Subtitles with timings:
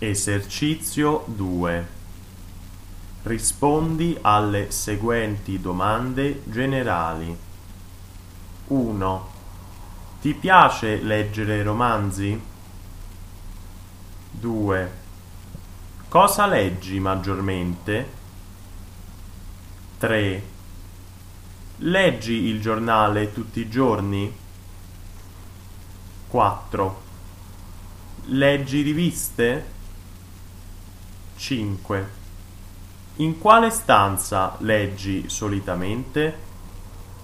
[0.00, 1.88] Esercizio 2
[3.24, 7.36] Rispondi alle seguenti domande generali.
[8.68, 9.28] 1.
[10.20, 12.40] Ti piace leggere romanzi?
[14.30, 14.92] 2.
[16.08, 18.10] Cosa leggi maggiormente?
[19.98, 20.42] 3.
[21.78, 24.32] Leggi il giornale tutti i giorni?
[26.28, 27.02] 4.
[28.26, 29.76] Leggi riviste?
[31.48, 32.08] 5.
[33.16, 36.47] In quale stanza leggi solitamente?